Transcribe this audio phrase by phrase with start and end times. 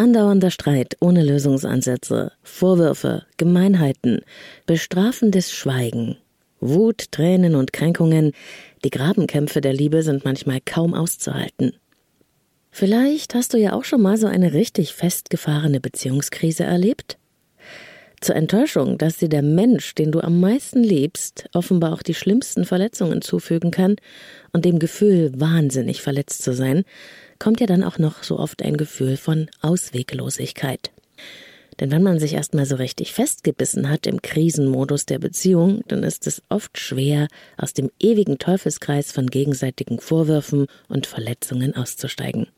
[0.00, 4.22] Andauernder Streit ohne Lösungsansätze, Vorwürfe, Gemeinheiten,
[4.64, 6.16] bestrafendes Schweigen,
[6.58, 8.32] Wut, Tränen und Kränkungen,
[8.82, 11.74] die Grabenkämpfe der Liebe sind manchmal kaum auszuhalten.
[12.70, 17.18] Vielleicht hast du ja auch schon mal so eine richtig festgefahrene Beziehungskrise erlebt?
[18.22, 22.64] Zur Enttäuschung, dass dir der Mensch, den du am meisten liebst, offenbar auch die schlimmsten
[22.64, 23.96] Verletzungen zufügen kann
[24.52, 26.84] und dem Gefühl, wahnsinnig verletzt zu sein,
[27.40, 30.92] kommt ja dann auch noch so oft ein Gefühl von Ausweglosigkeit.
[31.80, 36.26] Denn wenn man sich erstmal so richtig festgebissen hat im Krisenmodus der Beziehung, dann ist
[36.26, 37.26] es oft schwer,
[37.56, 42.48] aus dem ewigen Teufelskreis von gegenseitigen Vorwürfen und Verletzungen auszusteigen.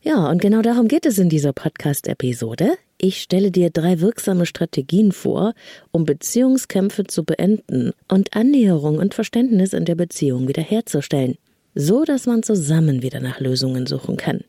[0.00, 2.74] Ja, und genau darum geht es in dieser Podcast-Episode.
[2.98, 5.52] Ich stelle dir drei wirksame Strategien vor,
[5.90, 11.36] um Beziehungskämpfe zu beenden und Annäherung und Verständnis in der Beziehung wiederherzustellen,
[11.76, 14.40] so dass man zusammen wieder nach Lösungen suchen kann.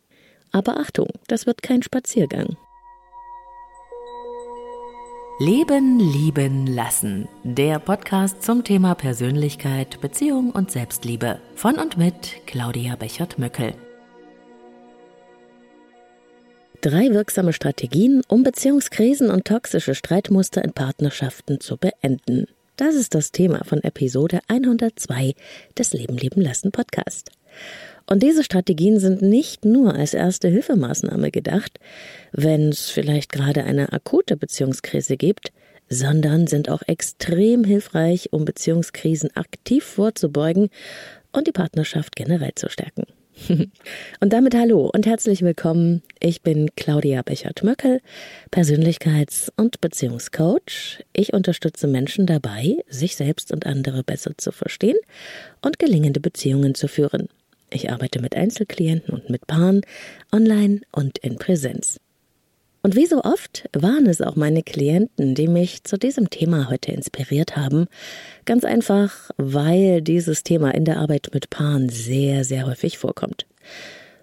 [0.52, 2.56] Aber Achtung, das wird kein Spaziergang.
[5.40, 7.28] Leben, lieben, lassen.
[7.44, 11.40] Der Podcast zum Thema Persönlichkeit, Beziehung und Selbstliebe.
[11.54, 13.74] Von und mit Claudia Bechert-Möckel.
[16.82, 22.48] Drei wirksame Strategien, um Beziehungskrisen und toxische Streitmuster in Partnerschaften zu beenden.
[22.78, 25.34] Das ist das Thema von Episode 102
[25.76, 27.32] des Leben leben lassen Podcast.
[28.06, 31.80] Und diese Strategien sind nicht nur als erste Hilfemaßnahme gedacht,
[32.34, 35.52] wenn es vielleicht gerade eine akute Beziehungskrise gibt,
[35.90, 40.70] sondern sind auch extrem hilfreich, um Beziehungskrisen aktiv vorzubeugen
[41.32, 43.06] und die Partnerschaft generell zu stärken.
[44.20, 46.02] Und damit hallo und herzlich willkommen.
[46.20, 48.02] Ich bin Claudia Bechert-Möckel,
[48.52, 51.04] Persönlichkeits- und Beziehungscoach.
[51.14, 54.98] Ich unterstütze Menschen dabei, sich selbst und andere besser zu verstehen
[55.62, 57.30] und gelingende Beziehungen zu führen.
[57.70, 59.82] Ich arbeite mit Einzelklienten und mit Paaren,
[60.32, 62.00] online und in Präsenz.
[62.88, 66.94] Und wie so oft waren es auch meine Klienten, die mich zu diesem Thema heute
[66.94, 67.88] inspiriert haben.
[68.46, 73.46] Ganz einfach, weil dieses Thema in der Arbeit mit Paaren sehr, sehr häufig vorkommt.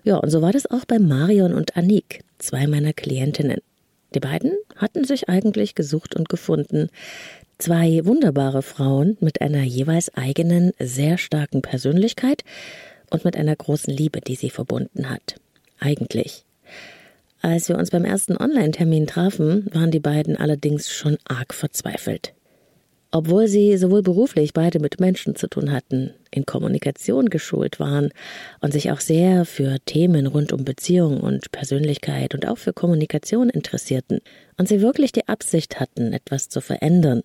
[0.03, 3.59] Ja, und so war das auch bei Marion und Anik, zwei meiner Klientinnen.
[4.15, 6.89] Die beiden hatten sich eigentlich gesucht und gefunden.
[7.59, 12.45] Zwei wunderbare Frauen mit einer jeweils eigenen, sehr starken Persönlichkeit
[13.11, 15.35] und mit einer großen Liebe, die sie verbunden hat.
[15.81, 16.47] Eigentlich.
[17.45, 22.33] Als wir uns beim ersten Online-Termin trafen, waren die beiden allerdings schon arg verzweifelt.
[23.11, 28.13] Obwohl sie sowohl beruflich beide mit Menschen zu tun hatten, in Kommunikation geschult waren
[28.63, 33.51] und sich auch sehr für Themen rund um Beziehung und Persönlichkeit und auch für Kommunikation
[33.51, 34.21] interessierten
[34.57, 37.21] und sie wirklich die Absicht hatten, etwas zu verändern,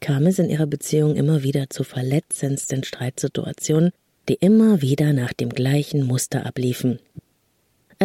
[0.00, 3.92] kam es in ihrer Beziehung immer wieder zu verletzendsten Streitsituationen,
[4.28, 6.98] die immer wieder nach dem gleichen Muster abliefen,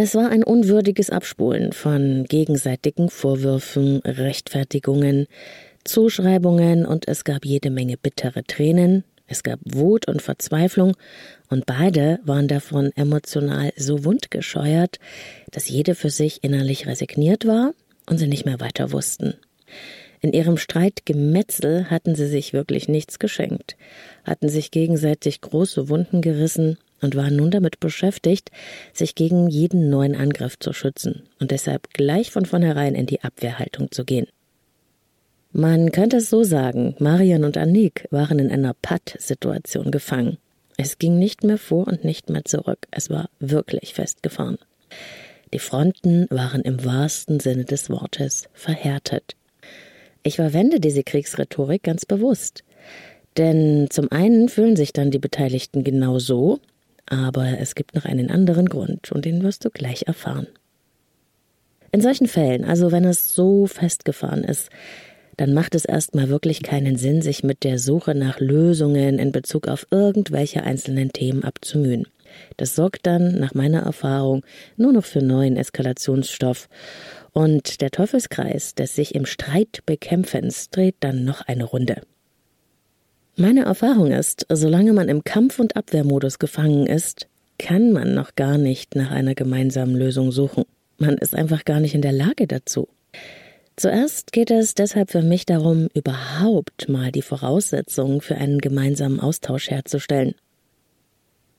[0.03, 5.25] es war ein unwürdiges Abspulen von gegenseitigen Vorwürfen, Rechtfertigungen,
[5.85, 10.95] Zuschreibungen und es gab jede Menge bittere Tränen, es gab Wut und Verzweiflung
[11.49, 14.99] und beide waren davon emotional so wundgescheuert,
[15.49, 17.73] dass jede für sich innerlich resigniert war
[18.07, 19.33] und sie nicht mehr weiter wussten.
[20.21, 23.75] In ihrem Streitgemetzel hatten sie sich wirklich nichts geschenkt,
[24.23, 28.51] hatten sich gegenseitig große Wunden gerissen und waren nun damit beschäftigt,
[28.93, 33.91] sich gegen jeden neuen Angriff zu schützen und deshalb gleich von vornherein in die Abwehrhaltung
[33.91, 34.27] zu gehen.
[35.51, 40.37] Man könnte es so sagen, Marian und Annik waren in einer Patt-Situation gefangen.
[40.77, 44.57] Es ging nicht mehr vor und nicht mehr zurück, es war wirklich festgefahren.
[45.53, 49.35] Die Fronten waren im wahrsten Sinne des Wortes verhärtet.
[50.23, 52.63] Ich verwende diese Kriegsrhetorik ganz bewusst.
[53.37, 56.59] Denn zum einen fühlen sich dann die Beteiligten genau so,
[57.07, 60.47] aber es gibt noch einen anderen Grund und den wirst du gleich erfahren.
[61.91, 64.69] In solchen Fällen, also wenn es so festgefahren ist,
[65.37, 69.67] dann macht es erstmal wirklich keinen Sinn, sich mit der Suche nach Lösungen in Bezug
[69.67, 72.07] auf irgendwelche einzelnen Themen abzumühen.
[72.57, 74.43] Das sorgt dann, nach meiner Erfahrung,
[74.75, 76.67] nur noch für neuen Eskalationsstoff.
[77.31, 82.01] Und der Teufelskreis des sich im Streit bekämpfens dreht dann noch eine Runde.
[83.39, 87.27] Meine Erfahrung ist, solange man im Kampf- und Abwehrmodus gefangen ist,
[87.59, 90.63] kann man noch gar nicht nach einer gemeinsamen Lösung suchen.
[90.97, 92.87] Man ist einfach gar nicht in der Lage dazu.
[93.75, 99.69] Zuerst geht es deshalb für mich darum, überhaupt mal die Voraussetzungen für einen gemeinsamen Austausch
[99.69, 100.33] herzustellen.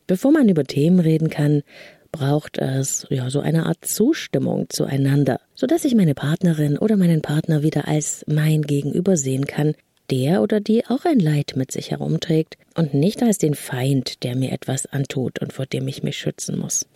[0.08, 1.62] Bevor man über Themen reden kann,
[2.10, 7.22] braucht es ja so eine Art Zustimmung zueinander, so dass ich meine Partnerin oder meinen
[7.22, 9.76] Partner wieder als mein Gegenüber sehen kann,
[10.10, 14.36] der oder die auch ein Leid mit sich herumträgt und nicht als den Feind, der
[14.36, 16.86] mir etwas antut und vor dem ich mich schützen muss.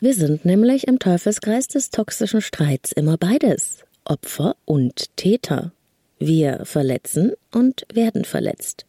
[0.00, 5.72] Wir sind nämlich im Teufelskreis des toxischen Streits immer beides, Opfer und Täter.
[6.18, 8.86] Wir verletzen und werden verletzt.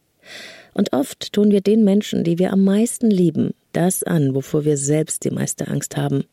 [0.74, 4.76] Und oft tun wir den Menschen, die wir am meisten lieben, das an, wovor wir
[4.76, 6.24] selbst die meiste Angst haben.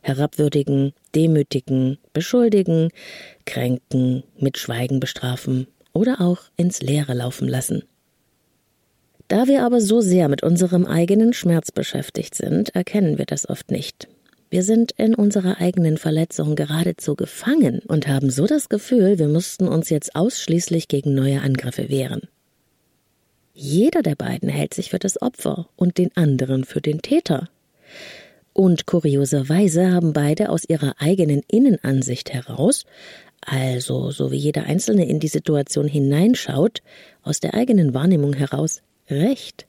[0.00, 2.90] Herabwürdigen, demütigen, beschuldigen,
[3.44, 5.68] kränken, mit Schweigen bestrafen
[5.98, 7.82] oder auch ins Leere laufen lassen.
[9.26, 13.72] Da wir aber so sehr mit unserem eigenen Schmerz beschäftigt sind, erkennen wir das oft
[13.72, 14.06] nicht.
[14.48, 19.66] Wir sind in unserer eigenen Verletzung geradezu gefangen und haben so das Gefühl, wir müssten
[19.66, 22.22] uns jetzt ausschließlich gegen neue Angriffe wehren.
[23.52, 27.48] Jeder der beiden hält sich für das Opfer und den anderen für den Täter.
[28.52, 32.84] Und kurioserweise haben beide aus ihrer eigenen Innenansicht heraus,
[33.40, 36.82] also so wie jeder Einzelne in die Situation hineinschaut,
[37.22, 39.66] aus der eigenen Wahrnehmung heraus Recht.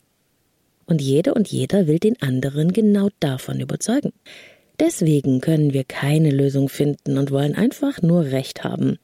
[0.85, 4.11] Und jede und jeder will den anderen genau davon überzeugen.
[4.79, 8.97] Deswegen können wir keine Lösung finden und wollen einfach nur Recht haben.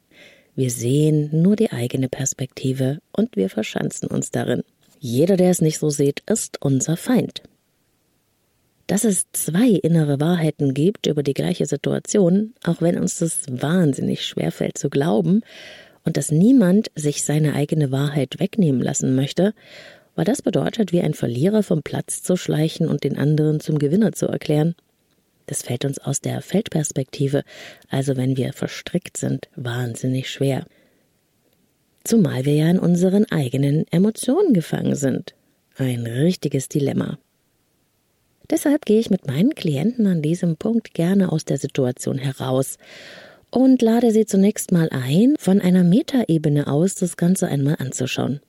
[0.55, 4.63] Wir sehen nur die eigene Perspektive und wir verschanzen uns darin.
[4.99, 7.43] Jeder, der es nicht so sieht, ist unser Feind.
[8.87, 14.25] Dass es zwei innere Wahrheiten gibt über die gleiche Situation, auch wenn uns das wahnsinnig
[14.25, 15.41] schwerfällt zu glauben,
[16.03, 19.53] und dass niemand sich seine eigene Wahrheit wegnehmen lassen möchte,
[20.13, 24.11] weil das bedeutet, wie ein Verlierer vom Platz zu schleichen und den anderen zum Gewinner
[24.11, 24.75] zu erklären,
[25.47, 27.43] das fällt uns aus der Feldperspektive,
[27.89, 30.65] also wenn wir verstrickt sind, wahnsinnig schwer.
[32.03, 35.35] Zumal wir ja in unseren eigenen Emotionen gefangen sind.
[35.75, 37.17] Ein richtiges Dilemma.
[38.49, 42.77] Deshalb gehe ich mit meinen Klienten an diesem Punkt gerne aus der Situation heraus
[43.49, 48.41] und lade sie zunächst mal ein, von einer Metaebene aus das Ganze einmal anzuschauen.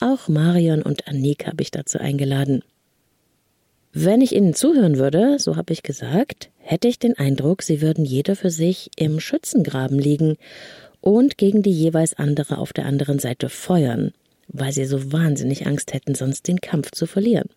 [0.00, 2.62] Auch Marion und Annik habe ich dazu eingeladen.
[3.92, 8.04] Wenn ich Ihnen zuhören würde, so habe ich gesagt, hätte ich den Eindruck, Sie würden
[8.04, 10.36] jeder für sich im Schützengraben liegen
[11.00, 14.12] und gegen die jeweils andere auf der anderen Seite feuern,
[14.48, 17.48] weil Sie so wahnsinnig Angst hätten, sonst den Kampf zu verlieren.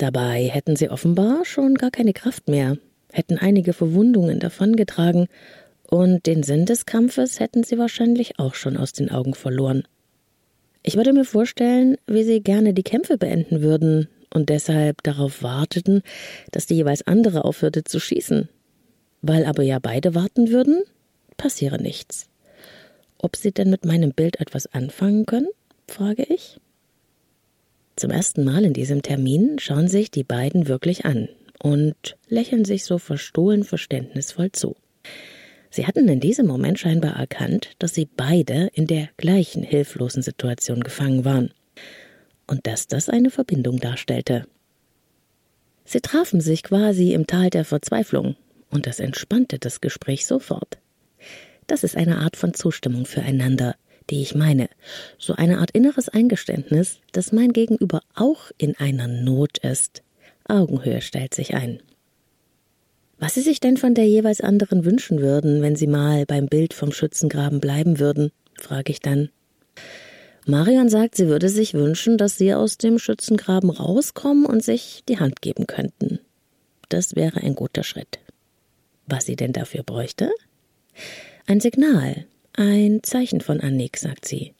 [0.00, 2.78] Dabei hätten Sie offenbar schon gar keine Kraft mehr,
[3.12, 5.26] hätten einige Verwundungen davongetragen
[5.90, 9.82] und den Sinn des Kampfes hätten Sie wahrscheinlich auch schon aus den Augen verloren.
[10.82, 16.00] Ich würde mir vorstellen, wie Sie gerne die Kämpfe beenden würden, und deshalb darauf warteten,
[16.50, 18.48] dass die jeweils andere aufhörte zu schießen.
[19.20, 20.82] Weil aber ja beide warten würden,
[21.36, 22.26] passiere nichts.
[23.18, 25.48] Ob sie denn mit meinem Bild etwas anfangen können?
[25.88, 26.58] frage ich.
[27.96, 31.28] Zum ersten Mal in diesem Termin schauen sich die beiden wirklich an
[31.62, 34.76] und lächeln sich so verstohlen verständnisvoll zu.
[35.70, 40.82] Sie hatten in diesem Moment scheinbar erkannt, dass sie beide in der gleichen hilflosen Situation
[40.82, 41.52] gefangen waren
[42.46, 44.46] und dass das eine Verbindung darstellte.
[45.84, 48.36] Sie trafen sich quasi im Tal der Verzweiflung,
[48.70, 50.78] und das entspannte das Gespräch sofort.
[51.66, 53.76] Das ist eine Art von Zustimmung füreinander,
[54.10, 54.68] die ich meine,
[55.18, 60.02] so eine Art inneres Eingeständnis, dass mein Gegenüber auch in einer Not ist.
[60.46, 61.80] Augenhöhe stellt sich ein.
[63.18, 66.74] Was Sie sich denn von der jeweils anderen wünschen würden, wenn Sie mal beim Bild
[66.74, 69.30] vom Schützengraben bleiben würden, frage ich dann.
[70.46, 75.18] Marion sagt, sie würde sich wünschen, dass sie aus dem Schützengraben rauskommen und sich die
[75.18, 76.18] Hand geben könnten.
[76.88, 78.18] Das wäre ein guter Schritt.
[79.06, 80.30] Was sie denn dafür bräuchte?
[81.46, 84.54] Ein Signal, ein Zeichen von Annik, sagt sie.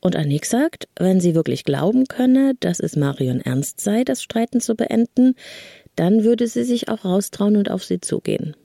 [0.00, 4.60] Und Annik sagt, wenn sie wirklich glauben könne, dass es Marion ernst sei, das Streiten
[4.60, 5.34] zu beenden,
[5.96, 8.56] dann würde sie sich auch raustrauen und auf sie zugehen.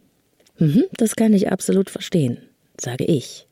[0.59, 2.37] Mhm, das kann ich absolut verstehen,
[2.79, 3.47] sage ich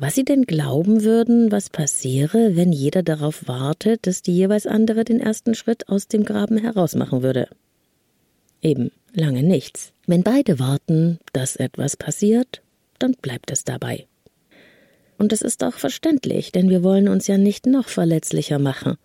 [0.00, 5.04] was Sie denn glauben würden, was passiere, wenn jeder darauf wartet, dass die jeweils andere
[5.04, 7.48] den ersten Schritt aus dem Graben herausmachen würde.
[8.62, 9.92] Eben, lange nichts.
[10.06, 12.62] Wenn beide warten, dass etwas passiert,
[12.98, 14.06] dann bleibt es dabei.
[15.18, 18.96] Und es ist auch verständlich, denn wir wollen uns ja nicht noch verletzlicher machen.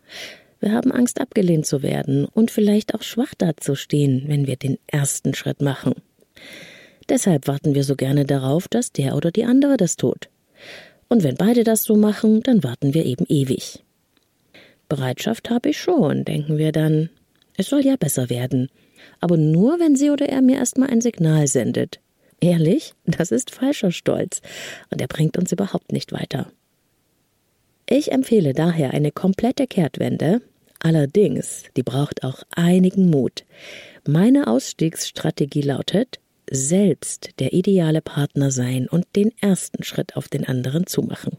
[0.60, 5.34] Wir haben Angst, abgelehnt zu werden und vielleicht auch schwach dazustehen, wenn wir den ersten
[5.34, 5.94] Schritt machen.
[7.10, 10.30] Deshalb warten wir so gerne darauf, dass der oder die andere das tut.
[11.10, 13.84] Und wenn beide das so machen, dann warten wir eben ewig.
[14.88, 17.10] Bereitschaft habe ich schon, denken wir dann.
[17.58, 18.70] Es soll ja besser werden.
[19.20, 22.00] Aber nur, wenn sie oder er mir erstmal ein Signal sendet.
[22.44, 24.42] Ehrlich, das ist falscher Stolz.
[24.90, 26.52] Und er bringt uns überhaupt nicht weiter.
[27.88, 30.42] Ich empfehle daher eine komplette Kehrtwende.
[30.80, 33.46] Allerdings, die braucht auch einigen Mut.
[34.06, 36.20] Meine Ausstiegsstrategie lautet,
[36.52, 41.38] selbst der ideale Partner sein und den ersten Schritt auf den anderen zumachen.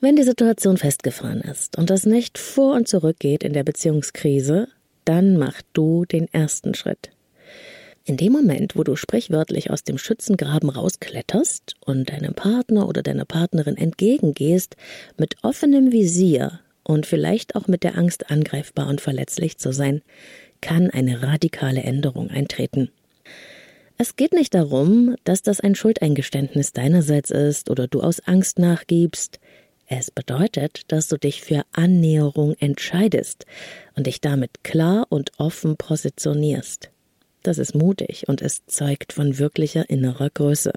[0.00, 4.66] Wenn die Situation festgefahren ist und das nicht vor und zurück geht in der Beziehungskrise,
[5.04, 7.12] dann mach du den ersten Schritt.
[8.10, 13.24] In dem Moment, wo du sprichwörtlich aus dem Schützengraben rauskletterst und deinem Partner oder deiner
[13.24, 14.74] Partnerin entgegengehst,
[15.16, 20.02] mit offenem Visier und vielleicht auch mit der Angst angreifbar und verletzlich zu sein,
[20.60, 22.90] kann eine radikale Änderung eintreten.
[23.96, 29.38] Es geht nicht darum, dass das ein Schuldeingeständnis deinerseits ist oder du aus Angst nachgibst.
[29.86, 33.46] Es bedeutet, dass du dich für Annäherung entscheidest
[33.94, 36.90] und dich damit klar und offen positionierst.
[37.42, 40.72] Das ist mutig und es zeugt von wirklicher innerer Größe.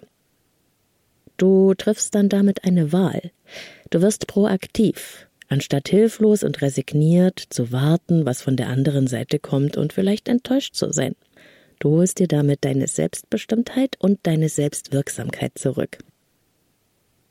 [1.37, 3.31] Du triffst dann damit eine Wahl.
[3.89, 9.77] Du wirst proaktiv, anstatt hilflos und resigniert zu warten, was von der anderen Seite kommt
[9.77, 11.15] und vielleicht enttäuscht zu sein.
[11.79, 15.97] Du holst dir damit deine Selbstbestimmtheit und deine Selbstwirksamkeit zurück.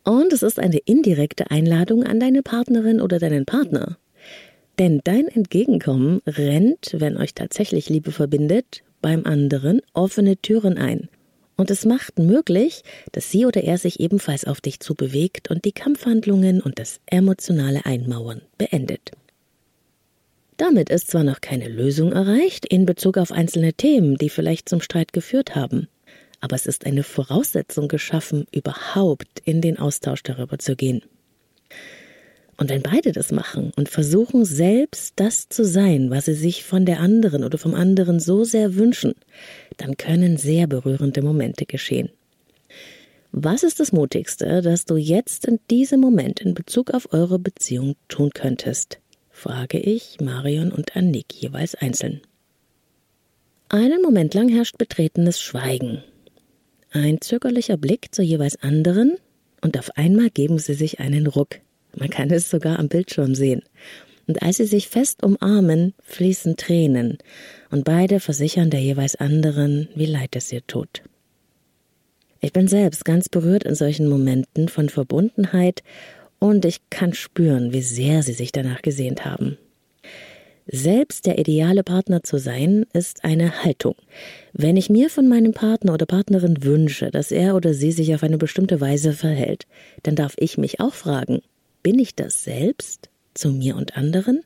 [0.04, 3.96] Und es ist eine indirekte Einladung an deine Partnerin oder deinen Partner.
[4.78, 11.08] Denn dein Entgegenkommen rennt, wenn euch tatsächlich Liebe verbindet, beim anderen offene Türen ein.
[11.56, 12.82] Und es macht möglich,
[13.12, 17.84] dass sie oder er sich ebenfalls auf dich zubewegt und die Kampfhandlungen und das emotionale
[17.84, 19.10] Einmauern beendet.
[20.56, 24.80] Damit ist zwar noch keine Lösung erreicht in Bezug auf einzelne Themen, die vielleicht zum
[24.80, 25.88] Streit geführt haben,
[26.40, 31.02] aber es ist eine Voraussetzung geschaffen, überhaupt in den Austausch darüber zu gehen.
[32.62, 36.86] Und wenn beide das machen und versuchen selbst das zu sein, was sie sich von
[36.86, 39.14] der anderen oder vom anderen so sehr wünschen,
[39.78, 42.10] dann können sehr berührende Momente geschehen.
[43.32, 47.96] Was ist das Mutigste, das du jetzt in diesem Moment in Bezug auf eure Beziehung
[48.06, 49.00] tun könntest?
[49.32, 52.20] frage ich Marion und Annick jeweils einzeln.
[53.70, 56.04] Einen Moment lang herrscht betretenes Schweigen.
[56.92, 59.16] Ein zögerlicher Blick zur jeweils anderen,
[59.62, 61.58] und auf einmal geben sie sich einen Ruck.
[61.96, 63.62] Man kann es sogar am Bildschirm sehen.
[64.26, 67.18] Und als sie sich fest umarmen, fließen Tränen,
[67.70, 71.02] und beide versichern der jeweils anderen, wie leid es ihr tut.
[72.40, 75.82] Ich bin selbst ganz berührt in solchen Momenten von Verbundenheit
[76.38, 79.58] und ich kann spüren, wie sehr sie sich danach gesehnt haben.
[80.66, 83.96] Selbst der ideale Partner zu sein, ist eine Haltung.
[84.52, 88.22] Wenn ich mir von meinem Partner oder Partnerin wünsche, dass er oder sie sich auf
[88.22, 89.66] eine bestimmte Weise verhält,
[90.02, 91.42] dann darf ich mich auch fragen,
[91.82, 94.42] bin ich das selbst zu mir und anderen?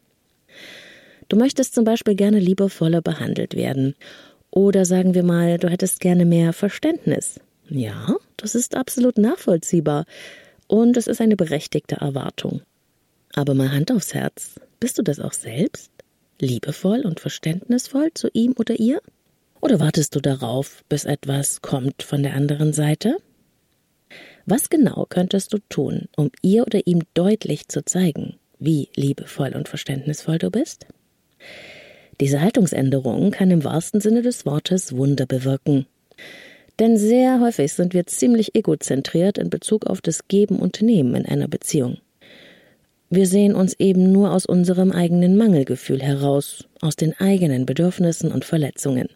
[1.28, 3.94] Du möchtest zum Beispiel gerne liebevoller behandelt werden.
[4.50, 7.40] Oder sagen wir mal, du hättest gerne mehr Verständnis.
[7.68, 10.04] Ja, das ist absolut nachvollziehbar
[10.68, 12.62] und es ist eine berechtigte Erwartung.
[13.34, 15.90] Aber mal Hand aufs Herz, bist du das auch selbst?
[16.40, 19.00] Liebevoll und verständnisvoll zu ihm oder ihr?
[19.60, 23.16] Oder wartest du darauf, bis etwas kommt von der anderen Seite?
[24.46, 29.68] Was genau könntest du tun, um ihr oder ihm deutlich zu zeigen, wie liebevoll und
[29.68, 30.86] verständnisvoll du bist?
[32.20, 35.86] Diese Haltungsänderung kann im wahrsten Sinne des Wortes Wunder bewirken.
[36.78, 41.26] Denn sehr häufig sind wir ziemlich egozentriert in Bezug auf das Geben und Nehmen in
[41.26, 41.98] einer Beziehung.
[43.10, 48.44] Wir sehen uns eben nur aus unserem eigenen Mangelgefühl heraus, aus den eigenen Bedürfnissen und
[48.44, 49.08] Verletzungen.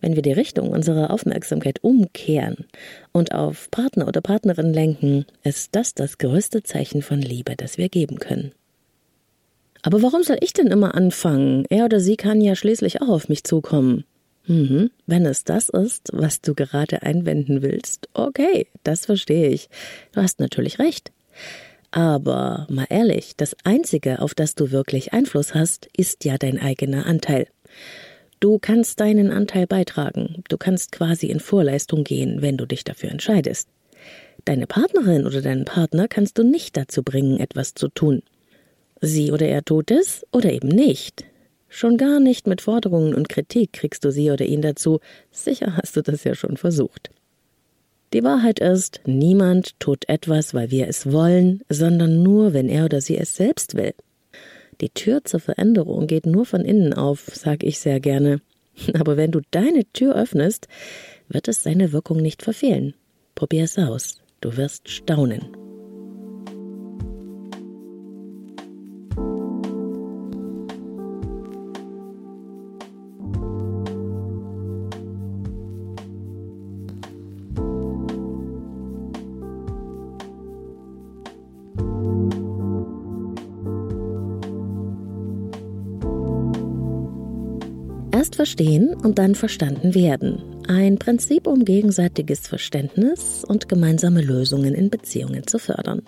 [0.00, 2.66] Wenn wir die Richtung unserer Aufmerksamkeit umkehren
[3.12, 7.88] und auf Partner oder Partnerin lenken, ist das das größte Zeichen von Liebe, das wir
[7.88, 8.52] geben können.
[9.82, 11.64] Aber warum soll ich denn immer anfangen?
[11.70, 14.04] Er oder sie kann ja schließlich auch auf mich zukommen.
[14.46, 14.90] Mhm.
[15.06, 19.68] Wenn es das ist, was du gerade einwenden willst, okay, das verstehe ich.
[20.12, 21.12] Du hast natürlich recht.
[21.92, 27.06] Aber mal ehrlich, das Einzige, auf das du wirklich Einfluss hast, ist ja dein eigener
[27.06, 27.48] Anteil.
[28.40, 33.10] Du kannst deinen Anteil beitragen, du kannst quasi in Vorleistung gehen, wenn du dich dafür
[33.10, 33.68] entscheidest.
[34.46, 38.22] Deine Partnerin oder deinen Partner kannst du nicht dazu bringen, etwas zu tun.
[39.02, 41.26] Sie oder er tut es oder eben nicht.
[41.68, 45.00] Schon gar nicht mit Forderungen und Kritik kriegst du sie oder ihn dazu.
[45.30, 47.10] Sicher hast du das ja schon versucht.
[48.14, 53.02] Die Wahrheit ist, niemand tut etwas, weil wir es wollen, sondern nur, wenn er oder
[53.02, 53.92] sie es selbst will.
[54.80, 58.40] Die Tür zur Veränderung geht nur von innen auf, sag ich sehr gerne.
[58.94, 60.68] Aber wenn du deine Tür öffnest,
[61.28, 62.94] wird es seine Wirkung nicht verfehlen.
[63.34, 64.20] Probier es aus.
[64.40, 65.69] Du wirst staunen.
[88.40, 90.62] Verstehen und dann verstanden werden.
[90.66, 96.00] Ein Prinzip, um gegenseitiges Verständnis und gemeinsame Lösungen in Beziehungen zu fördern.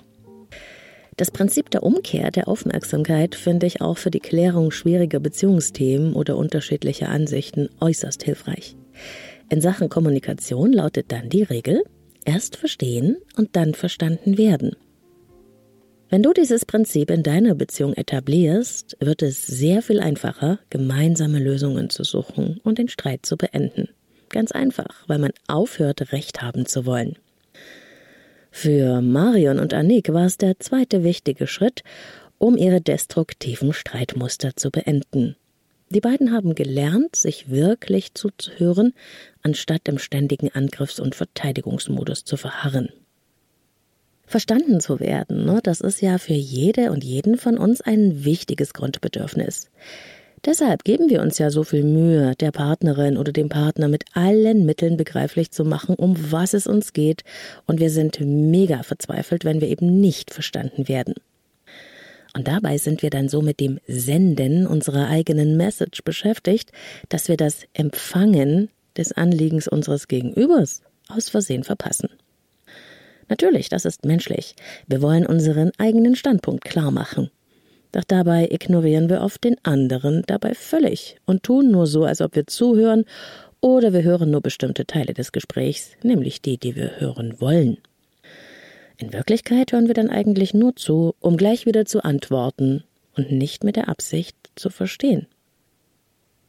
[1.19, 6.39] Das Prinzip der Umkehr der Aufmerksamkeit finde ich auch für die Klärung schwieriger Beziehungsthemen oder
[6.39, 8.77] unterschiedlicher Ansichten äußerst hilfreich.
[9.51, 11.85] In Sachen Kommunikation lautet dann die Regel,
[12.25, 14.75] erst verstehen und dann verstanden werden.
[16.12, 21.88] Wenn du dieses Prinzip in deiner Beziehung etablierst, wird es sehr viel einfacher, gemeinsame Lösungen
[21.88, 23.88] zu suchen und den Streit zu beenden.
[24.28, 27.16] Ganz einfach, weil man aufhört, Recht haben zu wollen.
[28.50, 31.83] Für Marion und Annick war es der zweite wichtige Schritt,
[32.37, 35.35] um ihre destruktiven Streitmuster zu beenden.
[35.88, 38.92] Die beiden haben gelernt, sich wirklich zuzuhören,
[39.40, 42.90] anstatt im ständigen Angriffs- und Verteidigungsmodus zu verharren
[44.33, 45.45] verstanden zu werden.
[45.45, 45.61] Ne?
[45.62, 49.71] Das ist ja für jede und jeden von uns ein wichtiges Grundbedürfnis.
[50.45, 54.67] Deshalb geben wir uns ja so viel Mühe, der Partnerin oder dem Partner mit allen
[54.67, 57.23] Mitteln begreiflich zu machen, um was es uns geht,
[57.67, 61.15] und wir sind mega verzweifelt, wenn wir eben nicht verstanden werden.
[62.35, 66.73] Und dabei sind wir dann so mit dem Senden unserer eigenen Message beschäftigt,
[67.09, 72.09] dass wir das Empfangen des Anliegens unseres Gegenübers aus Versehen verpassen.
[73.33, 74.55] Natürlich, das ist menschlich.
[74.87, 77.31] Wir wollen unseren eigenen Standpunkt klar machen.
[77.91, 82.37] Doch dabei ignorieren wir oft den anderen dabei völlig und tun nur so, als ob
[82.37, 83.07] wir zuhören,
[83.62, 87.79] oder wir hören nur bestimmte Teile des Gesprächs, nämlich die, die wir hören wollen.
[88.99, 92.85] In Wirklichkeit hören wir dann eigentlich nur zu, um gleich wieder zu antworten
[93.17, 95.27] und nicht mit der Absicht zu verstehen.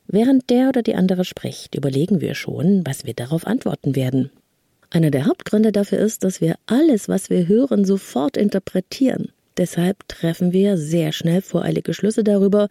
[0.07, 4.31] Während der oder die andere spricht, überlegen wir schon, was wir darauf antworten werden.
[4.93, 9.31] Einer der Hauptgründe dafür ist, dass wir alles, was wir hören, sofort interpretieren.
[9.57, 12.69] Deshalb treffen wir sehr schnell voreilige Schlüsse darüber,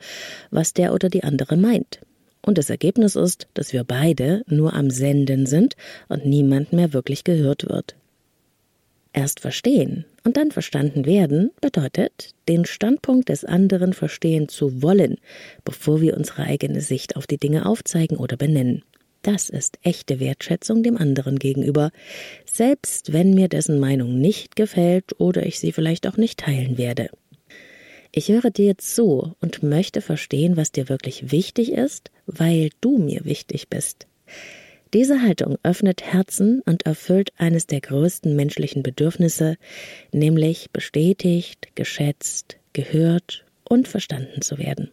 [0.53, 1.99] was der oder die andere meint.
[2.41, 5.75] Und das Ergebnis ist, dass wir beide nur am Senden sind
[6.09, 7.97] und niemand mehr wirklich gehört wird.
[9.13, 15.17] Erst verstehen und dann verstanden werden bedeutet, den Standpunkt des anderen verstehen zu wollen,
[15.65, 18.85] bevor wir unsere eigene Sicht auf die Dinge aufzeigen oder benennen.
[19.23, 21.93] Das ist echte Wertschätzung dem anderen gegenüber,
[22.45, 27.09] selbst wenn mir dessen Meinung nicht gefällt oder ich sie vielleicht auch nicht teilen werde.
[28.11, 33.25] Ich höre dir zu und möchte verstehen, was dir wirklich wichtig ist, weil du mir
[33.25, 34.07] wichtig bist.
[34.93, 39.57] Diese Haltung öffnet Herzen und erfüllt eines der größten menschlichen Bedürfnisse,
[40.11, 44.91] nämlich bestätigt, geschätzt, gehört und verstanden zu werden.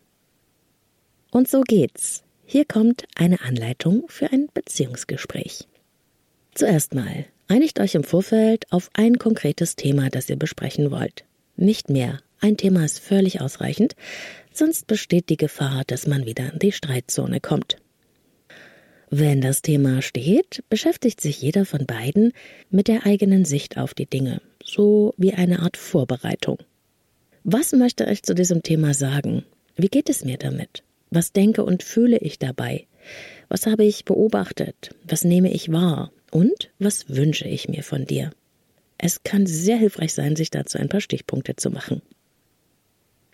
[1.32, 5.68] Und so geht's hier kommt eine Anleitung für ein Beziehungsgespräch.
[6.56, 11.26] Zuerst mal, einigt euch im Vorfeld auf ein konkretes Thema, das ihr besprechen wollt.
[11.58, 12.22] Nicht mehr.
[12.40, 13.96] Ein Thema ist völlig ausreichend,
[14.52, 17.78] sonst besteht die Gefahr, dass man wieder in die Streitzone kommt.
[19.12, 22.34] Wenn das Thema steht, beschäftigt sich jeder von beiden
[22.72, 26.58] mit der eigenen Sicht auf die Dinge, so wie eine Art Vorbereitung.
[27.44, 29.46] Was möchte ich zu diesem Thema sagen?
[29.76, 30.82] Wie geht es mir damit?
[31.12, 32.88] Was denke und fühle ich dabei?
[33.48, 34.92] Was habe ich beobachtet?
[35.04, 36.12] Was nehme ich wahr?
[36.32, 38.32] Und was wünsche ich mir von dir?
[38.98, 42.02] Es kann sehr hilfreich sein, sich dazu ein paar Stichpunkte zu machen.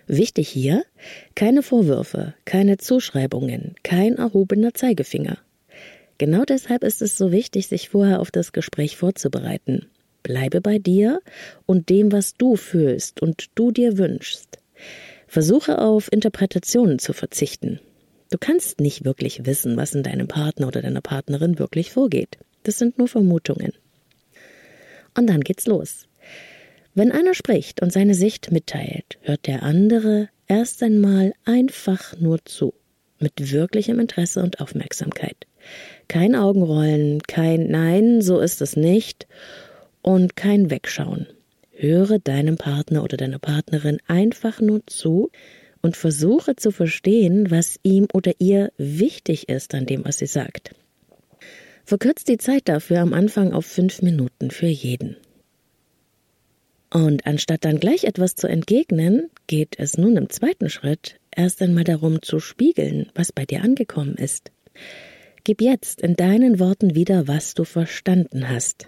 [0.07, 0.85] Wichtig hier,
[1.33, 5.39] keine Vorwürfe, keine Zuschreibungen, kein erhobener Zeigefinger.
[6.19, 9.88] Genau deshalb ist es so wichtig, sich vorher auf das Gespräch vorzubereiten.
[10.23, 11.19] Bleibe bei dir
[11.65, 14.59] und dem, was du fühlst und du dir wünschst.
[15.35, 17.81] Versuche auf Interpretationen zu verzichten.
[18.31, 22.37] Du kannst nicht wirklich wissen, was in deinem Partner oder deiner Partnerin wirklich vorgeht.
[22.63, 23.73] Das sind nur Vermutungen.
[25.13, 26.07] Und dann geht's los.
[26.93, 32.73] Wenn einer spricht und seine Sicht mitteilt, hört der andere erst einmal einfach nur zu,
[33.19, 35.35] mit wirklichem Interesse und Aufmerksamkeit.
[36.07, 39.27] Kein Augenrollen, kein Nein, so ist es nicht
[40.01, 41.27] und kein Wegschauen.
[41.77, 45.29] Höre deinem Partner oder deiner Partnerin einfach nur zu
[45.81, 50.73] und versuche zu verstehen, was ihm oder ihr wichtig ist an dem, was sie sagt.
[51.83, 55.17] Verkürzt die Zeit dafür am Anfang auf fünf Minuten für jeden.
[56.89, 61.83] Und anstatt dann gleich etwas zu entgegnen, geht es nun im zweiten Schritt erst einmal
[61.83, 64.51] darum zu spiegeln, was bei dir angekommen ist.
[65.43, 68.88] Gib jetzt in deinen Worten wieder, was du verstanden hast.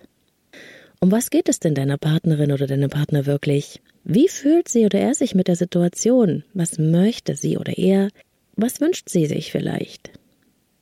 [1.00, 3.82] Um was geht es denn deiner Partnerin oder deinem Partner wirklich?
[4.04, 6.44] Wie fühlt sie oder er sich mit der Situation?
[6.54, 8.10] Was möchte sie oder er?
[8.56, 10.12] Was wünscht sie sich vielleicht?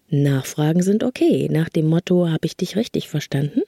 [0.09, 3.61] Nachfragen sind okay, nach dem Motto, habe ich dich richtig verstanden?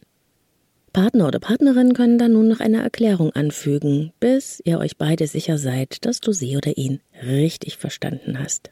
[0.93, 5.57] Partner oder Partnerin können dann nun noch eine Erklärung anfügen, bis ihr euch beide sicher
[5.57, 8.71] seid, dass du sie oder ihn richtig verstanden hast.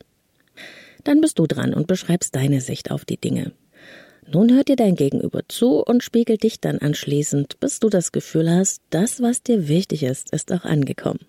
[1.04, 3.52] Dann bist du dran und beschreibst deine Sicht auf die Dinge.
[4.28, 8.50] Nun hört dir dein Gegenüber zu und spiegelt dich dann anschließend, bis du das Gefühl
[8.50, 11.20] hast, das, was dir wichtig ist, ist auch angekommen.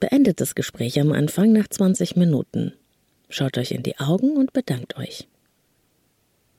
[0.00, 2.72] Beendet das Gespräch am Anfang nach 20 Minuten.
[3.28, 5.28] Schaut euch in die Augen und bedankt euch.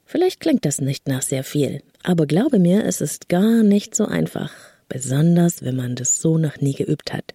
[0.06, 4.06] Vielleicht klingt das nicht nach sehr viel, aber glaube mir, es ist gar nicht so
[4.06, 4.54] einfach,
[4.88, 7.34] besonders wenn man das so noch nie geübt hat.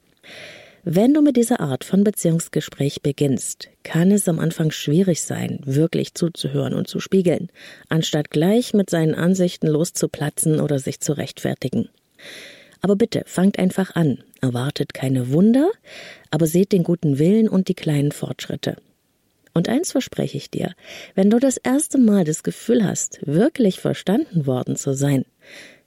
[0.85, 6.15] Wenn du mit dieser Art von Beziehungsgespräch beginnst, kann es am Anfang schwierig sein, wirklich
[6.15, 7.51] zuzuhören und zu spiegeln,
[7.91, 11.91] anstatt gleich mit seinen Ansichten loszuplatzen oder sich zu rechtfertigen.
[12.81, 15.71] Aber bitte, fangt einfach an, erwartet keine Wunder,
[16.31, 18.77] aber seht den guten Willen und die kleinen Fortschritte.
[19.53, 20.73] Und eins verspreche ich dir,
[21.15, 25.27] wenn du das erste Mal das Gefühl hast, wirklich verstanden worden zu sein,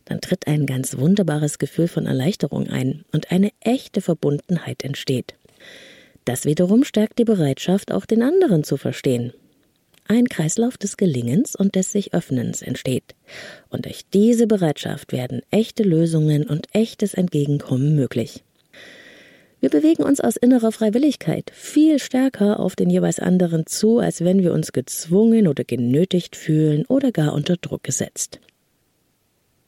[0.06, 5.36] dann tritt ein ganz wunderbares Gefühl von Erleichterung ein und eine echte Verbundenheit entsteht.
[6.26, 9.34] Das wiederum stärkt die Bereitschaft, auch den anderen zu verstehen.
[10.08, 13.16] Ein Kreislauf des Gelingens und des sich Öffnens entsteht.
[13.70, 18.44] Und durch diese Bereitschaft werden echte Lösungen und echtes Entgegenkommen möglich.
[19.62, 24.44] Wir bewegen uns aus innerer Freiwilligkeit viel stärker auf den jeweils anderen zu, als wenn
[24.44, 28.42] wir uns gezwungen oder genötigt fühlen oder gar unter Druck gesetzt.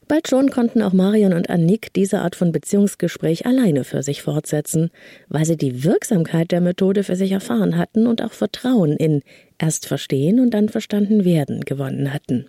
[0.08, 4.90] Bald schon konnten auch Marion und Annick diese Art von Beziehungsgespräch alleine für sich fortsetzen,
[5.28, 9.22] weil sie die Wirksamkeit der Methode für sich erfahren hatten und auch Vertrauen in
[9.58, 12.46] erst verstehen und dann verstanden werden gewonnen hatten.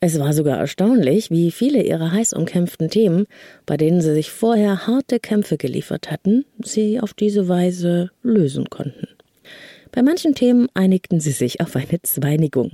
[0.00, 3.26] Es war sogar erstaunlich, wie viele ihrer heiß umkämpften Themen,
[3.64, 9.08] bei denen sie sich vorher harte Kämpfe geliefert hatten, sie auf diese Weise lösen konnten.
[9.92, 12.72] Bei manchen Themen einigten sie sich auf eine Zweinigung.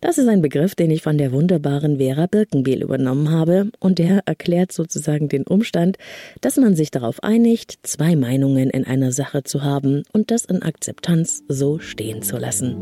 [0.00, 4.22] Das ist ein Begriff, den ich von der wunderbaren Vera Birkenbiel übernommen habe, und der
[4.26, 5.96] erklärt sozusagen den Umstand,
[6.42, 10.62] dass man sich darauf einigt, zwei Meinungen in einer Sache zu haben und das in
[10.62, 12.76] Akzeptanz so stehen zu lassen.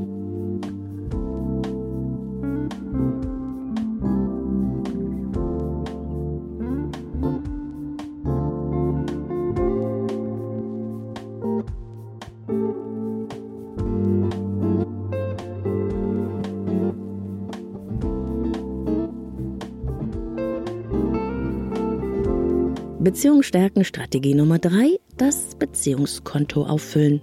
[23.04, 27.20] Beziehung stärken Strategie Nummer drei, das Beziehungskonto auffüllen.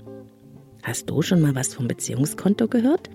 [0.84, 3.10] Hast du schon mal was vom Beziehungskonto gehört?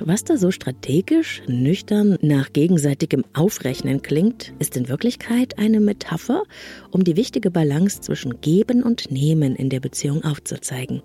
[0.00, 6.44] Was da so strategisch, nüchtern nach gegenseitigem Aufrechnen klingt, ist in Wirklichkeit eine Metapher,
[6.90, 11.02] um die wichtige Balance zwischen Geben und Nehmen in der Beziehung aufzuzeigen.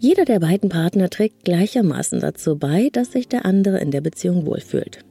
[0.00, 4.46] Jeder der beiden Partner trägt gleichermaßen dazu bei, dass sich der andere in der Beziehung
[4.46, 5.04] wohlfühlt.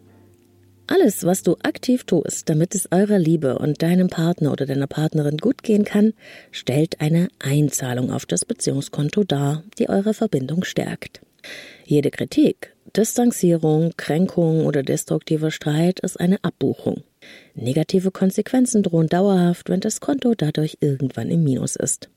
[0.88, 5.38] Alles, was du aktiv tust, damit es eurer Liebe und deinem Partner oder deiner Partnerin
[5.38, 6.14] gut gehen kann,
[6.52, 11.22] stellt eine Einzahlung auf das Beziehungskonto dar, die eure Verbindung stärkt.
[11.86, 17.04] Jede Kritik, Distanzierung, Kränkung oder destruktiver Streit ist eine Abbuchung.
[17.56, 22.10] Negative Konsequenzen drohen dauerhaft, wenn das Konto dadurch irgendwann im Minus ist.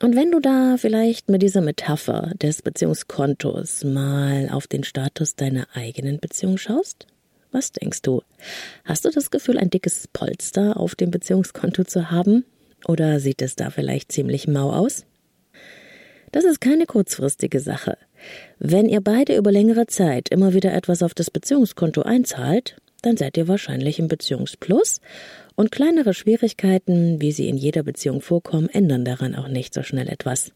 [0.00, 5.66] Und wenn du da vielleicht mit dieser Metapher des Beziehungskontos mal auf den Status deiner
[5.74, 7.06] eigenen Beziehung schaust,
[7.52, 8.22] was denkst du?
[8.84, 12.44] Hast du das Gefühl, ein dickes Polster auf dem Beziehungskonto zu haben?
[12.86, 15.06] Oder sieht es da vielleicht ziemlich mau aus?
[16.32, 17.98] Das ist keine kurzfristige Sache.
[18.58, 23.36] Wenn ihr beide über längere Zeit immer wieder etwas auf das Beziehungskonto einzahlt, dann seid
[23.36, 25.00] ihr wahrscheinlich im Beziehungsplus
[25.56, 30.08] und kleinere Schwierigkeiten, wie sie in jeder Beziehung vorkommen, ändern daran auch nicht so schnell
[30.08, 30.52] etwas.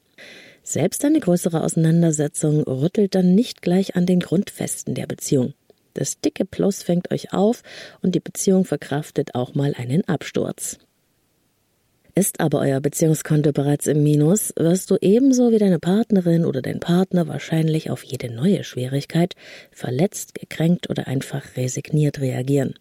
[0.62, 5.54] Selbst eine größere Auseinandersetzung rüttelt dann nicht gleich an den Grundfesten der Beziehung.
[5.96, 7.62] Das dicke Plus fängt euch auf
[8.02, 10.78] und die Beziehung verkraftet auch mal einen Absturz.
[12.14, 16.80] Ist aber euer Beziehungskonto bereits im Minus, wirst du ebenso wie deine Partnerin oder dein
[16.80, 19.35] Partner wahrscheinlich auf jede neue Schwierigkeit
[19.70, 22.74] verletzt, gekränkt oder einfach resigniert reagieren.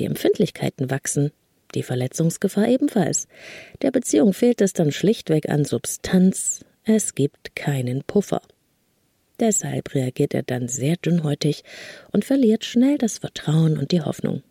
[0.00, 1.30] Die Empfindlichkeiten wachsen,
[1.76, 3.28] die Verletzungsgefahr ebenfalls.
[3.82, 8.42] Der Beziehung fehlt es dann schlichtweg an Substanz, es gibt keinen Puffer.
[9.40, 11.64] Deshalb reagiert er dann sehr dünnhäutig
[12.12, 14.42] und verliert schnell das Vertrauen und die Hoffnung.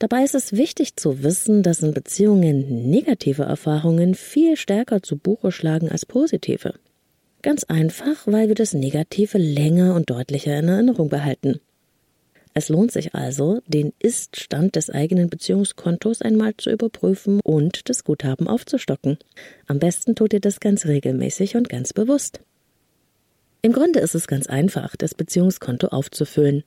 [0.00, 5.50] Dabei ist es wichtig zu wissen, dass in Beziehungen negative Erfahrungen viel stärker zu Buche
[5.50, 6.74] schlagen als positive.
[7.42, 11.60] Ganz einfach, weil wir das Negative länger und deutlicher in Erinnerung behalten.
[12.54, 18.48] Es lohnt sich also, den Ist-Stand des eigenen Beziehungskontos einmal zu überprüfen und das Guthaben
[18.48, 19.18] aufzustocken.
[19.68, 22.40] Am besten tut ihr das ganz regelmäßig und ganz bewusst.
[23.60, 26.62] Im Grunde ist es ganz einfach, das Beziehungskonto aufzufüllen.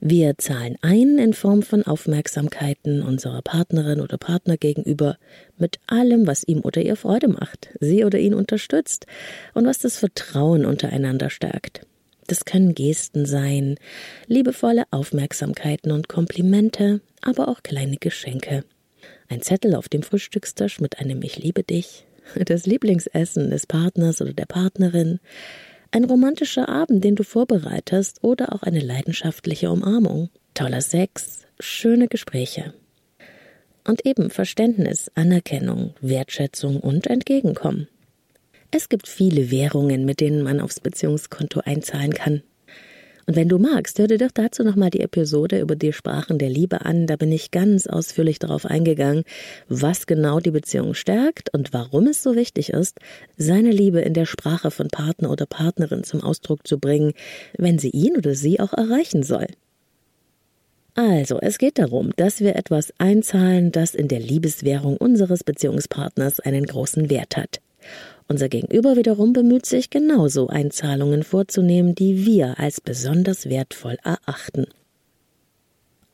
[0.00, 5.16] Wir zahlen ein in Form von Aufmerksamkeiten unserer Partnerin oder Partner gegenüber,
[5.58, 9.06] mit allem, was ihm oder ihr Freude macht, sie oder ihn unterstützt
[9.54, 11.86] und was das Vertrauen untereinander stärkt.
[12.26, 13.76] Das können Gesten sein,
[14.26, 18.64] liebevolle Aufmerksamkeiten und Komplimente, aber auch kleine Geschenke.
[19.28, 22.06] Ein Zettel auf dem Frühstückstisch mit einem Ich liebe dich,
[22.44, 25.20] das Lieblingsessen des Partners oder der Partnerin,
[25.94, 30.28] ein romantischer Abend, den du vorbereitest oder auch eine leidenschaftliche Umarmung.
[30.52, 32.74] Toller Sex, schöne Gespräche.
[33.86, 37.86] Und eben Verständnis, Anerkennung, Wertschätzung und Entgegenkommen.
[38.72, 42.42] Es gibt viele Währungen, mit denen man aufs Beziehungskonto einzahlen kann.
[43.26, 46.50] Und wenn du magst, hör dir doch dazu nochmal die Episode über die Sprachen der
[46.50, 47.06] Liebe an.
[47.06, 49.24] Da bin ich ganz ausführlich darauf eingegangen,
[49.68, 52.98] was genau die Beziehung stärkt und warum es so wichtig ist,
[53.36, 57.12] seine Liebe in der Sprache von Partner oder Partnerin zum Ausdruck zu bringen,
[57.56, 59.46] wenn sie ihn oder sie auch erreichen soll.
[60.96, 66.66] Also, es geht darum, dass wir etwas einzahlen, das in der Liebeswährung unseres Beziehungspartners einen
[66.66, 67.60] großen Wert hat.
[68.26, 74.66] Unser Gegenüber wiederum bemüht sich genauso Einzahlungen vorzunehmen, die wir als besonders wertvoll erachten.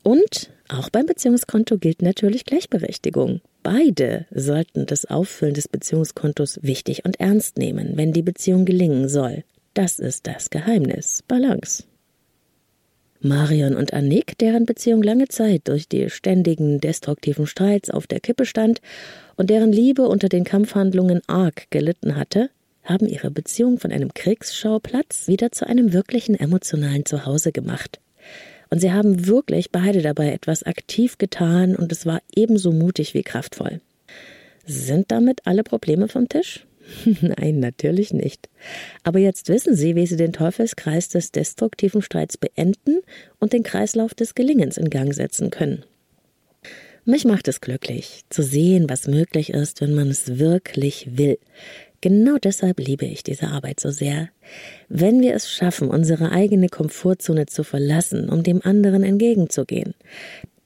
[0.03, 3.41] Und auch beim Beziehungskonto gilt natürlich Gleichberechtigung.
[3.63, 9.43] Beide sollten das Auffüllen des Beziehungskontos wichtig und ernst nehmen, wenn die Beziehung gelingen soll.
[9.73, 11.23] Das ist das Geheimnis.
[11.27, 11.83] Balance.
[13.21, 18.45] Marion und Annick, deren Beziehung lange Zeit durch die ständigen destruktiven Streits auf der Kippe
[18.45, 18.81] stand
[19.35, 22.49] und deren Liebe unter den Kampfhandlungen arg gelitten hatte,
[22.83, 27.99] haben ihre Beziehung von einem Kriegsschauplatz wieder zu einem wirklichen emotionalen Zuhause gemacht.
[28.69, 33.23] Und sie haben wirklich beide dabei etwas aktiv getan und es war ebenso mutig wie
[33.23, 33.81] kraftvoll.
[34.65, 36.65] Sind damit alle Probleme vom Tisch?
[37.21, 38.49] Nein, natürlich nicht.
[39.03, 43.01] Aber jetzt wissen Sie, wie Sie den Teufelskreis des destruktiven Streits beenden
[43.39, 45.85] und den Kreislauf des Gelingens in Gang setzen können.
[47.03, 51.39] Mich macht es glücklich, zu sehen, was möglich ist, wenn man es wirklich will.
[52.01, 54.29] Genau deshalb liebe ich diese Arbeit so sehr.
[54.89, 59.93] Wenn wir es schaffen, unsere eigene Komfortzone zu verlassen, um dem anderen entgegenzugehen,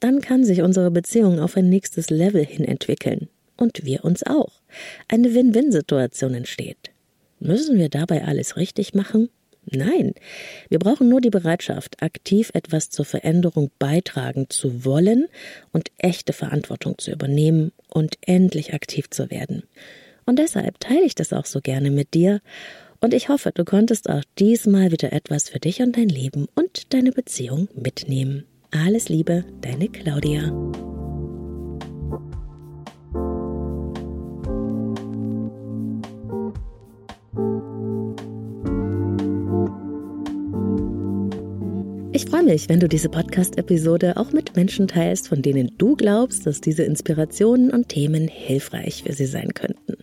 [0.00, 4.52] dann kann sich unsere Beziehung auf ein nächstes Level hin entwickeln und wir uns auch.
[5.08, 6.90] Eine Win-Win-Situation entsteht.
[7.38, 9.28] Müssen wir dabei alles richtig machen?
[9.68, 10.14] Nein,
[10.68, 15.26] wir brauchen nur die Bereitschaft, aktiv etwas zur Veränderung beitragen zu wollen
[15.72, 19.64] und echte Verantwortung zu übernehmen und endlich aktiv zu werden.
[20.24, 22.40] Und deshalb teile ich das auch so gerne mit dir
[23.00, 26.92] und ich hoffe, du konntest auch diesmal wieder etwas für dich und dein Leben und
[26.94, 28.44] deine Beziehung mitnehmen.
[28.70, 30.52] Alles Liebe, deine Claudia.
[42.16, 46.46] Ich freue mich, wenn du diese Podcast-Episode auch mit Menschen teilst, von denen du glaubst,
[46.46, 49.98] dass diese Inspirationen und Themen hilfreich für sie sein könnten.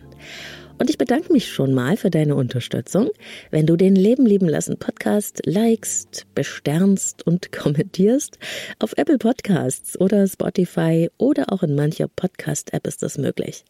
[0.78, 3.10] Und ich bedanke mich schon mal für deine Unterstützung,
[3.50, 8.38] wenn du den Leben lieben lassen Podcast likest, besternst und kommentierst.
[8.78, 13.64] Auf Apple Podcasts oder Spotify oder auch in mancher Podcast-App ist das möglich.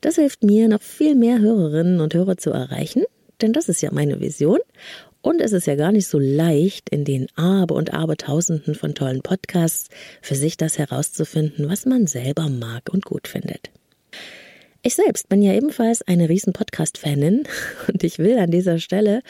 [0.00, 3.02] Das hilft mir, noch viel mehr Hörerinnen und Hörer zu erreichen,
[3.40, 4.60] denn das ist ja meine Vision.
[5.24, 9.22] Und es ist ja gar nicht so leicht, in den Aber und Abertausenden von tollen
[9.22, 9.88] Podcasts
[10.20, 13.70] für sich das herauszufinden, was man selber mag und gut findet.
[14.82, 17.44] Ich selbst bin ja ebenfalls eine riesen Podcast-Fanin
[17.88, 19.22] und ich will an dieser Stelle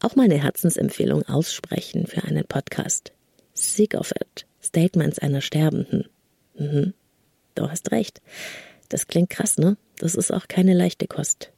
[0.00, 3.12] auch meine Herzensempfehlung aussprechen für einen Podcast.
[3.54, 4.46] Sick of It.
[4.60, 6.08] Statements einer Sterbenden.
[6.58, 6.92] Mhm.
[7.54, 8.20] Du hast recht.
[8.88, 9.76] Das klingt krass, ne?
[9.98, 11.52] Das ist auch keine leichte Kost.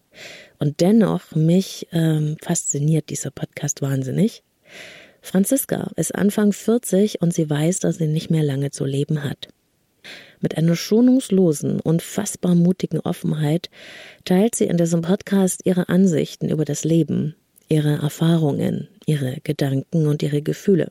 [0.59, 4.43] Und dennoch, mich ähm, fasziniert dieser Podcast wahnsinnig.
[5.21, 9.49] Franziska ist Anfang 40 und sie weiß, dass sie nicht mehr lange zu leben hat.
[10.41, 13.71] Mit einer schonungslosen, unfassbar mutigen Offenheit
[14.25, 17.35] teilt sie in diesem Podcast ihre Ansichten über das Leben,
[17.69, 20.91] ihre Erfahrungen, ihre Gedanken und ihre Gefühle.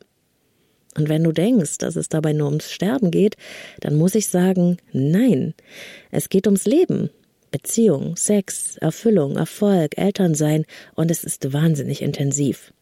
[0.98, 3.38] Und wenn du denkst, dass es dabei nur ums Sterben geht,
[3.80, 5.54] dann muss ich sagen, nein,
[6.12, 7.10] es geht ums Leben,
[7.52, 12.74] Beziehung, Sex, Erfüllung, Erfolg, Elternsein und es ist wahnsinnig intensiv.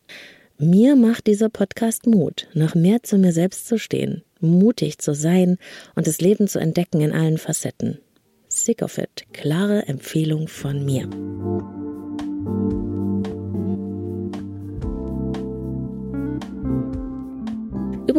[0.57, 5.57] Mir macht dieser Podcast Mut, noch mehr zu mir selbst zu stehen, mutig zu sein
[5.95, 7.99] und das Leben zu entdecken in allen Facetten.
[8.47, 11.09] Sick of it, klare Empfehlung von mir.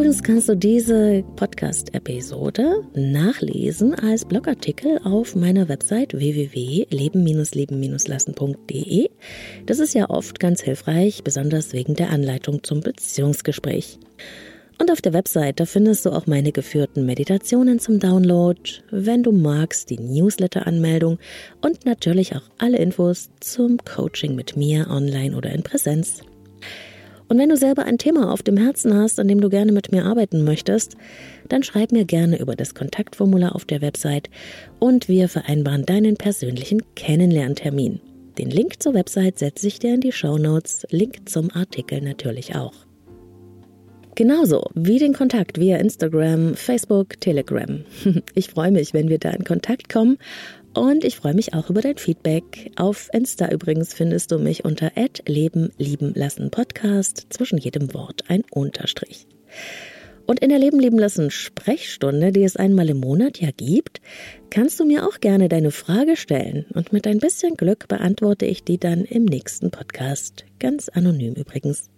[0.06, 9.10] Übrigens kannst du diese Podcast-Episode nachlesen als Blogartikel auf meiner Website www.leben-leben-lassen.de.
[9.66, 13.98] Das ist ja oft ganz hilfreich, besonders wegen der Anleitung zum Beziehungsgespräch.
[14.80, 18.60] Und auf der Website, da findest du auch meine geführten Meditationen zum Download,
[18.92, 21.18] wenn du magst, die Newsletter-Anmeldung
[21.62, 26.22] und natürlich auch alle Infos zum Coaching mit mir online oder in Präsenz.
[27.28, 29.90] Und wenn du selber ein Thema auf dem Herzen hast, an dem du gerne mit
[29.90, 30.96] mir arbeiten möchtest,
[31.48, 34.30] dann schreib mir gerne über das Kontaktformular auf der Website
[34.78, 38.00] und wir vereinbaren deinen persönlichen Kennenlerntermin.
[38.38, 42.54] Den Link zur Website setze ich dir in die Show Notes, Link zum Artikel natürlich
[42.54, 42.74] auch.
[44.16, 47.84] Genauso wie den Kontakt via Instagram, Facebook, Telegram.
[48.34, 50.16] Ich freue mich, wenn wir da in Kontakt kommen
[50.76, 52.70] und ich freue mich auch über dein Feedback.
[52.76, 54.92] Auf Insta übrigens findest du mich unter
[55.26, 59.26] Leben lieben lassen Podcast, zwischen jedem Wort ein Unterstrich.
[60.26, 64.00] Und in der Leben lieben lassen Sprechstunde, die es einmal im Monat ja gibt,
[64.50, 68.64] kannst du mir auch gerne deine Frage stellen und mit ein bisschen Glück beantworte ich
[68.64, 70.44] die dann im nächsten Podcast.
[70.58, 71.90] Ganz anonym übrigens.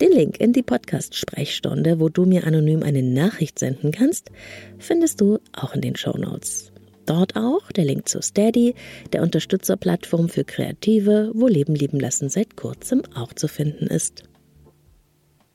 [0.00, 4.30] Den Link in die Podcast Sprechstunde, wo du mir anonym eine Nachricht senden kannst,
[4.78, 6.71] findest du auch in den Show Notes.
[7.06, 8.74] Dort auch der Link zu Steady,
[9.12, 14.22] der Unterstützerplattform für Kreative, wo Leben lieben lassen seit kurzem auch zu finden ist.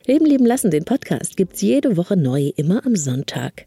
[0.06, 3.66] Leben lieben lassen, den Podcast gibt's jede Woche neu, immer am Sonntag.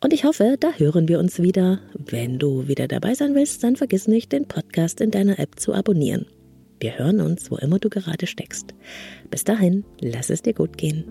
[0.00, 1.80] Und ich hoffe, da hören wir uns wieder.
[1.94, 5.74] Wenn du wieder dabei sein willst, dann vergiss nicht, den Podcast in deiner App zu
[5.74, 6.26] abonnieren.
[6.80, 8.74] Wir hören uns, wo immer du gerade steckst.
[9.30, 11.04] Bis dahin, lass es dir gut gehen.